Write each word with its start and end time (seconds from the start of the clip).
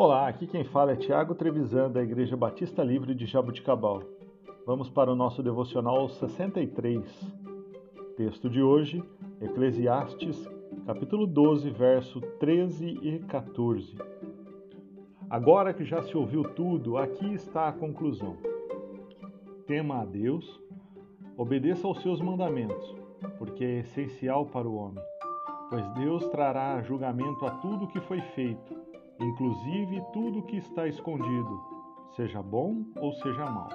Olá, 0.00 0.28
aqui 0.28 0.46
quem 0.46 0.62
fala 0.62 0.92
é 0.92 0.96
Tiago 0.96 1.34
Trevisan, 1.34 1.90
da 1.90 2.00
Igreja 2.00 2.36
Batista 2.36 2.84
Livre 2.84 3.16
de 3.16 3.26
Jabuticabal. 3.26 4.04
Vamos 4.64 4.88
para 4.88 5.10
o 5.10 5.16
nosso 5.16 5.42
devocional 5.42 6.08
63. 6.08 7.02
Texto 8.16 8.48
de 8.48 8.62
hoje, 8.62 9.02
Eclesiastes, 9.40 10.48
capítulo 10.86 11.26
12, 11.26 11.70
verso 11.70 12.20
13 12.38 12.86
e 13.02 13.18
14. 13.24 13.96
Agora 15.28 15.74
que 15.74 15.84
já 15.84 16.00
se 16.00 16.16
ouviu 16.16 16.44
tudo, 16.44 16.96
aqui 16.96 17.34
está 17.34 17.66
a 17.66 17.72
conclusão. 17.72 18.36
Tema 19.66 20.02
a 20.02 20.04
Deus, 20.04 20.62
obedeça 21.36 21.88
aos 21.88 22.00
seus 22.02 22.20
mandamentos, 22.20 22.94
porque 23.36 23.64
é 23.64 23.78
essencial 23.80 24.46
para 24.46 24.68
o 24.68 24.76
homem, 24.76 25.02
pois 25.68 25.88
Deus 25.94 26.24
trará 26.28 26.80
julgamento 26.82 27.44
a 27.44 27.50
tudo 27.50 27.88
que 27.88 27.98
foi 27.98 28.20
feito, 28.20 28.87
inclusive 29.20 30.02
tudo 30.12 30.42
que 30.42 30.56
está 30.56 30.86
escondido, 30.86 31.60
seja 32.16 32.42
bom 32.42 32.84
ou 32.96 33.12
seja 33.14 33.44
mal. 33.44 33.68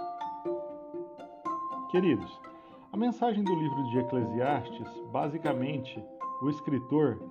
Queridos, 1.92 2.40
a 2.92 2.98
mensagem 2.98 3.44
do 3.44 3.56
livro 3.56 3.84
de 3.90 4.00
Eclesiastes, 4.00 4.88
basicamente, 5.12 6.04
o 6.42 6.50
escritor 6.50 7.22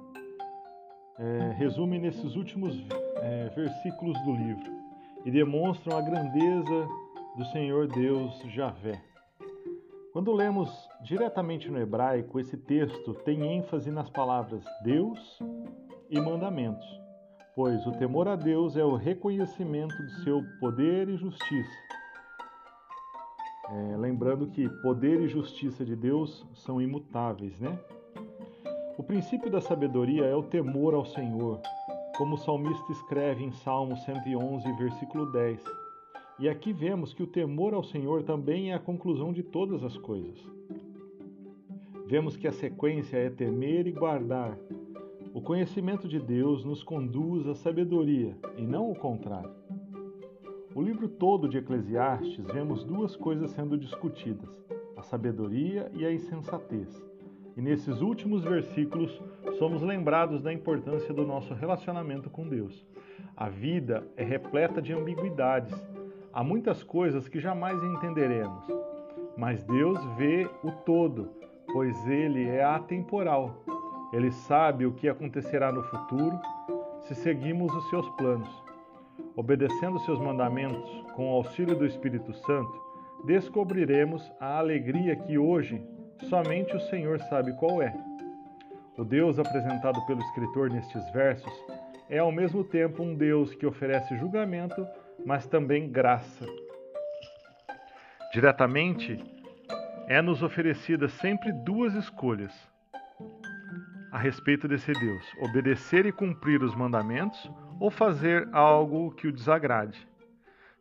é, 1.19 1.55
resume 1.57 1.99
nesses 1.99 2.37
últimos 2.37 2.77
é, 3.17 3.49
versículos 3.55 4.21
do 4.23 4.33
livro 4.33 4.73
e 5.25 5.31
demonstram 5.31 5.97
a 5.97 6.01
grandeza 6.01 6.89
do 7.37 7.45
Senhor 7.47 7.87
Deus 7.87 8.39
Javé. 8.49 9.01
Quando 10.13 10.33
lemos 10.33 10.69
diretamente 11.03 11.71
no 11.71 11.81
hebraico, 11.81 12.39
esse 12.39 12.57
texto 12.57 13.15
tem 13.15 13.57
ênfase 13.57 13.91
nas 13.91 14.11
palavras 14.11 14.65
Deus 14.83 15.39
e 16.11 16.21
mandamentos, 16.21 16.87
pois 17.55 17.87
o 17.87 17.93
temor 17.93 18.29
a 18.29 18.37
Deus 18.37 18.77
é 18.77 18.85
o 18.85 18.97
reconhecimento 18.97 19.97
de 19.97 20.25
seu 20.25 20.43
poder 20.59 21.09
e 21.09 21.17
justiça. 21.17 21.79
É, 23.71 23.97
lembrando 23.97 24.47
que 24.49 24.69
poder 24.83 25.21
e 25.21 25.29
justiça 25.29 25.85
de 25.85 25.97
Deus 25.97 26.47
são 26.55 26.81
imutáveis, 26.81 27.59
né? 27.61 27.79
O 28.99 29.03
princípio 29.03 29.51
da 29.51 29.61
sabedoria 29.61 30.25
é 30.25 30.35
o 30.35 30.43
temor 30.43 30.95
ao 30.95 31.05
Senhor, 31.05 31.61
como 32.17 32.35
o 32.35 32.39
salmista 32.39 32.93
escreve 32.93 33.43
em 33.43 33.51
Salmo 33.51 33.97
111, 33.97 34.71
versículo 34.73 35.33
10. 35.33 35.65
E 36.39 36.49
aqui 36.49 36.73
vemos 36.73 37.15
que 37.15 37.23
o 37.23 37.27
temor 37.27 37.73
ao 37.73 37.83
Senhor 37.83 38.23
também 38.23 38.73
é 38.73 38.75
a 38.75 38.79
conclusão 38.79 39.33
de 39.33 39.43
todas 39.43 39.83
as 39.83 39.97
coisas. 39.97 40.39
Vemos 42.07 42.37
que 42.37 42.47
a 42.47 42.53
sequência 42.53 43.17
é 43.17 43.31
temer 43.31 43.87
e 43.87 43.93
guardar. 43.93 44.59
O 45.35 45.41
conhecimento 45.41 46.07
de 46.07 46.21
Deus 46.21 46.63
nos 46.63 46.83
conduz 46.83 47.49
à 47.49 47.55
sabedoria 47.55 48.37
e 48.59 48.67
não 48.67 48.91
o 48.91 48.95
contrário. 48.95 49.51
O 50.75 50.83
livro 50.83 51.09
todo 51.09 51.49
de 51.49 51.57
Eclesiastes 51.57 52.45
vemos 52.49 52.85
duas 52.85 53.17
coisas 53.17 53.51
sendo 53.53 53.79
discutidas: 53.79 54.51
a 54.95 55.03
sabedoria 55.03 55.91
e 55.95 56.05
a 56.05 56.13
insensatez. 56.13 57.03
E 57.57 57.63
nesses 57.63 58.03
últimos 58.03 58.45
versículos 58.45 59.23
somos 59.59 59.81
lembrados 59.81 60.43
da 60.43 60.53
importância 60.53 61.15
do 61.15 61.27
nosso 61.27 61.55
relacionamento 61.55 62.29
com 62.29 62.47
Deus. 62.47 62.87
A 63.35 63.49
vida 63.49 64.07
é 64.19 64.25
repleta 64.25 64.83
de 64.83 64.93
ambiguidades. 64.93 65.75
Há 66.31 66.45
muitas 66.45 66.83
coisas 66.83 67.27
que 67.27 67.41
jamais 67.41 67.83
entenderemos, 67.83 68.67
mas 69.37 69.65
Deus 69.65 69.99
vê 70.19 70.47
o 70.63 70.71
todo, 70.85 71.31
pois 71.73 72.07
Ele 72.07 72.47
é 72.47 72.63
atemporal. 72.63 73.65
Ele 74.13 74.31
sabe 74.31 74.85
o 74.85 74.93
que 74.93 75.09
acontecerá 75.09 75.73
no 75.73 75.83
futuro 75.85 76.39
se 77.01 77.15
seguimos 77.15 77.73
os 77.75 77.89
seus 77.89 78.09
planos. 78.11 78.49
Obedecendo 79.35 79.99
seus 80.01 80.21
mandamentos 80.21 80.91
com 81.15 81.31
o 81.31 81.35
auxílio 81.37 81.75
do 81.75 81.87
Espírito 81.87 82.33
Santo, 82.35 82.83
descobriremos 83.25 84.31
a 84.39 84.59
alegria 84.59 85.17
que 85.17 85.39
hoje 85.39 85.83
somente 86.29 86.77
o 86.77 86.81
Senhor 86.81 87.19
sabe 87.21 87.53
qual 87.55 87.81
é. 87.81 87.95
O 88.99 89.05
Deus 89.05 89.39
apresentado 89.39 90.05
pelo 90.07 90.21
escritor 90.21 90.71
nestes 90.71 91.11
versos 91.13 91.53
é 92.11 92.19
ao 92.19 92.31
mesmo 92.31 92.63
tempo 92.63 93.03
um 93.03 93.15
Deus 93.15 93.55
que 93.55 93.65
oferece 93.65 94.17
julgamento, 94.19 94.87
mas 95.25 95.47
também 95.47 95.91
graça. 95.91 96.45
Diretamente, 98.35 99.19
é-nos 100.07 100.43
oferecida 100.43 101.09
sempre 101.09 101.51
duas 101.53 101.95
escolhas 101.95 102.72
a 104.13 104.19
respeito 104.19 104.69
desse 104.69 104.93
Deus: 104.93 105.25
obedecer 105.41 106.05
e 106.05 106.13
cumprir 106.13 106.63
os 106.63 106.75
mandamentos 106.75 107.51
ou 107.81 107.91
fazer 107.91 108.47
algo 108.53 109.11
que 109.13 109.27
o 109.27 109.33
desagrade. 109.33 110.07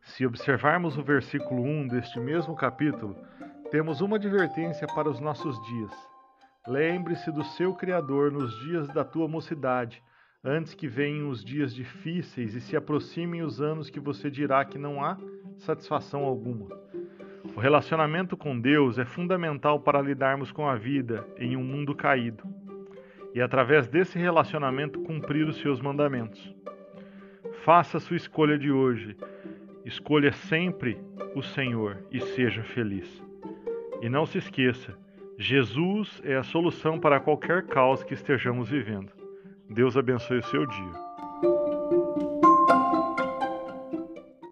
Se 0.02 0.26
observarmos 0.26 0.98
o 0.98 1.02
versículo 1.02 1.62
1 1.62 1.88
deste 1.88 2.20
mesmo 2.20 2.54
capítulo, 2.54 3.16
temos 3.70 4.02
uma 4.02 4.16
advertência 4.16 4.86
para 4.86 5.08
os 5.08 5.18
nossos 5.18 5.60
dias. 5.66 5.90
Lembre-se 6.68 7.32
do 7.32 7.42
seu 7.42 7.74
Criador 7.74 8.30
nos 8.30 8.54
dias 8.60 8.86
da 8.88 9.04
tua 9.04 9.26
mocidade, 9.26 10.02
antes 10.44 10.74
que 10.74 10.86
venham 10.86 11.28
os 11.28 11.42
dias 11.42 11.74
difíceis 11.74 12.54
e 12.54 12.60
se 12.60 12.76
aproximem 12.76 13.42
os 13.42 13.60
anos 13.60 13.88
que 13.88 13.98
você 13.98 14.30
dirá 14.30 14.64
que 14.64 14.76
não 14.76 15.02
há 15.02 15.16
satisfação 15.56 16.24
alguma. 16.24 16.68
O 17.56 17.60
relacionamento 17.60 18.36
com 18.36 18.58
Deus 18.58 18.98
é 18.98 19.04
fundamental 19.04 19.80
para 19.80 20.02
lidarmos 20.02 20.52
com 20.52 20.68
a 20.68 20.74
vida 20.74 21.26
em 21.38 21.56
um 21.56 21.64
mundo 21.64 21.94
caído 21.94 22.61
e, 23.34 23.40
através 23.40 23.88
desse 23.88 24.18
relacionamento, 24.18 25.00
cumprir 25.00 25.46
os 25.46 25.56
seus 25.58 25.80
mandamentos. 25.80 26.54
Faça 27.64 28.00
sua 28.00 28.16
escolha 28.16 28.58
de 28.58 28.70
hoje. 28.70 29.16
Escolha 29.84 30.32
sempre 30.32 30.98
o 31.34 31.42
Senhor 31.42 31.98
e 32.10 32.20
seja 32.20 32.62
feliz. 32.62 33.22
E 34.00 34.08
não 34.08 34.26
se 34.26 34.38
esqueça, 34.38 34.96
Jesus 35.38 36.20
é 36.24 36.36
a 36.36 36.42
solução 36.42 36.98
para 36.98 37.20
qualquer 37.20 37.66
caos 37.66 38.04
que 38.04 38.14
estejamos 38.14 38.68
vivendo. 38.68 39.10
Deus 39.68 39.96
abençoe 39.96 40.38
o 40.38 40.44
seu 40.44 40.66
dia. 40.66 41.11